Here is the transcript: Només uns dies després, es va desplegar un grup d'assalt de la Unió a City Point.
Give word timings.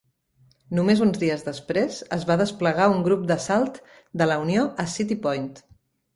Només 0.77 1.03
uns 1.05 1.19
dies 1.23 1.45
després, 1.49 1.99
es 2.17 2.25
va 2.31 2.39
desplegar 2.41 2.89
un 2.95 3.05
grup 3.09 3.29
d'assalt 3.33 3.79
de 4.23 4.31
la 4.33 4.41
Unió 4.47 4.67
a 4.87 4.89
City 4.97 5.21
Point. 5.29 5.49